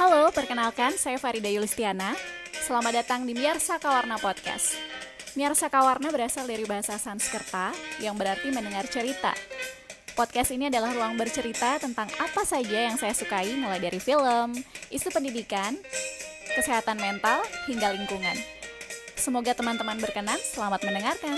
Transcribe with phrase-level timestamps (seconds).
[0.00, 2.16] Halo, perkenalkan saya Farida Yulistiana.
[2.56, 4.72] Selamat datang di Miarsa Kawarna Podcast.
[5.36, 7.68] Miarsa Kawarna berasal dari bahasa Sanskerta
[8.00, 9.36] yang berarti mendengar cerita.
[10.16, 14.56] Podcast ini adalah ruang bercerita tentang apa saja yang saya sukai mulai dari film,
[14.88, 15.76] isu pendidikan,
[16.56, 18.40] kesehatan mental, hingga lingkungan.
[19.20, 21.36] Semoga teman-teman berkenan, selamat mendengarkan.